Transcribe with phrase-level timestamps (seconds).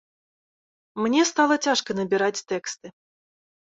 [1.07, 2.87] Мне стала цяжка набіраць тэксты.